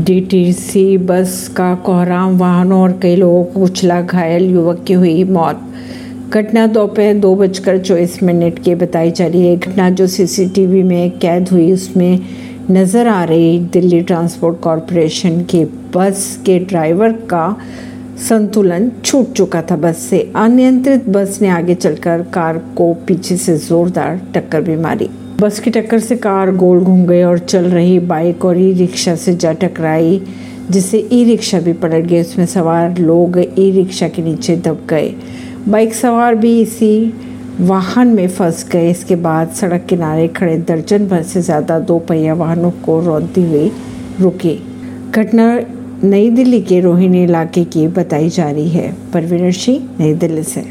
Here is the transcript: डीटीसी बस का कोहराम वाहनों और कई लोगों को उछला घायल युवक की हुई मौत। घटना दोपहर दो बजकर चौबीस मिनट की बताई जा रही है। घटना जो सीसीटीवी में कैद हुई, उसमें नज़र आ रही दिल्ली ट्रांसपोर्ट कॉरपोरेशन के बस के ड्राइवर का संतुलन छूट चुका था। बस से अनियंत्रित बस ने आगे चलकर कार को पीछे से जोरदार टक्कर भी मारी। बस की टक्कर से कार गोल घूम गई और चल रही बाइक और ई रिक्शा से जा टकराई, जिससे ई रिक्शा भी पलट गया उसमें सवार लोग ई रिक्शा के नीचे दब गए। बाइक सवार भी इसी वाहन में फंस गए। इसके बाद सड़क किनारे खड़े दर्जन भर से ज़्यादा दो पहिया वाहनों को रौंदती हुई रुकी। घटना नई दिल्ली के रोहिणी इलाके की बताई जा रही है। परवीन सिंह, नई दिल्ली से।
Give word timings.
डीटीसी 0.00 0.96
बस 0.98 1.32
का 1.56 1.74
कोहराम 1.74 2.36
वाहनों 2.38 2.80
और 2.82 2.92
कई 3.02 3.16
लोगों 3.16 3.42
को 3.44 3.62
उछला 3.62 4.00
घायल 4.00 4.44
युवक 4.50 4.82
की 4.86 4.92
हुई 4.92 5.24
मौत। 5.24 5.60
घटना 6.30 6.66
दोपहर 6.66 7.14
दो 7.14 7.34
बजकर 7.36 7.78
चौबीस 7.78 8.22
मिनट 8.22 8.58
की 8.58 8.74
बताई 8.74 9.10
जा 9.10 9.26
रही 9.26 9.46
है। 9.46 9.56
घटना 9.56 9.88
जो 9.90 10.06
सीसीटीवी 10.06 10.82
में 10.82 11.18
कैद 11.18 11.48
हुई, 11.48 11.72
उसमें 11.72 12.18
नज़र 12.70 13.08
आ 13.08 13.22
रही 13.24 13.58
दिल्ली 13.72 14.00
ट्रांसपोर्ट 14.00 14.60
कॉरपोरेशन 14.60 15.40
के 15.50 15.64
बस 15.94 16.42
के 16.46 16.58
ड्राइवर 16.58 17.12
का 17.30 17.56
संतुलन 18.28 18.90
छूट 19.04 19.32
चुका 19.32 19.62
था। 19.62 19.76
बस 19.76 19.98
से 20.00 20.20
अनियंत्रित 20.36 21.08
बस 21.08 21.38
ने 21.42 21.48
आगे 21.48 21.74
चलकर 21.74 22.22
कार 22.34 22.58
को 22.76 22.92
पीछे 23.06 23.36
से 23.36 23.58
जोरदार 23.58 24.20
टक्कर 24.34 24.60
भी 24.60 24.76
मारी। 24.76 25.10
बस 25.40 25.58
की 25.60 25.70
टक्कर 25.70 25.98
से 26.00 26.16
कार 26.16 26.50
गोल 26.56 26.80
घूम 26.80 27.04
गई 27.06 27.22
और 27.22 27.38
चल 27.38 27.64
रही 27.64 27.98
बाइक 28.08 28.44
और 28.44 28.58
ई 28.60 28.72
रिक्शा 28.72 29.14
से 29.16 29.34
जा 29.34 29.52
टकराई, 29.52 30.20
जिससे 30.70 30.98
ई 31.12 31.22
रिक्शा 31.24 31.60
भी 31.60 31.72
पलट 31.74 32.04
गया 32.06 32.20
उसमें 32.20 32.44
सवार 32.46 32.98
लोग 32.98 33.38
ई 33.38 33.70
रिक्शा 33.72 34.08
के 34.08 34.22
नीचे 34.22 34.56
दब 34.56 34.84
गए। 34.90 35.14
बाइक 35.68 35.94
सवार 35.94 36.34
भी 36.34 36.60
इसी 36.60 36.92
वाहन 37.60 38.08
में 38.08 38.26
फंस 38.28 38.66
गए। 38.72 38.90
इसके 38.90 39.16
बाद 39.18 39.52
सड़क 39.52 39.86
किनारे 39.88 40.28
खड़े 40.36 40.56
दर्जन 40.68 41.06
भर 41.08 41.22
से 41.22 41.42
ज़्यादा 41.42 41.78
दो 41.80 41.98
पहिया 42.08 42.34
वाहनों 42.34 42.70
को 42.84 43.00
रौंदती 43.00 43.42
हुई 43.42 43.70
रुकी। 44.20 44.58
घटना 45.10 45.48
नई 46.04 46.30
दिल्ली 46.30 46.60
के 46.62 46.80
रोहिणी 46.80 47.22
इलाके 47.24 47.64
की 47.66 47.86
बताई 47.88 48.28
जा 48.28 48.50
रही 48.50 48.68
है। 48.68 48.92
परवीन 49.12 49.50
सिंह, 49.52 49.88
नई 50.00 50.14
दिल्ली 50.14 50.42
से। 50.44 50.64